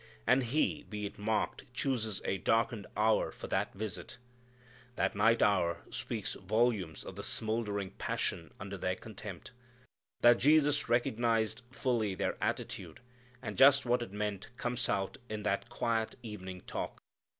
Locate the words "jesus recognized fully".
10.39-12.15